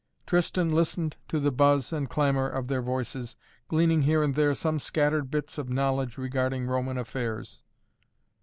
Tristan 0.25 0.71
listened 0.71 1.15
to 1.27 1.39
the 1.39 1.51
buzz 1.51 1.93
and 1.93 2.09
clamor 2.09 2.49
of 2.49 2.67
their 2.67 2.81
voices, 2.81 3.35
gleaning 3.67 4.01
here 4.01 4.23
and 4.23 4.33
there 4.33 4.55
some 4.55 4.79
scattered 4.79 5.29
bits 5.29 5.59
of 5.59 5.69
knowledge 5.69 6.17
regarding 6.17 6.65
Roman 6.65 6.97
affairs. 6.97 7.61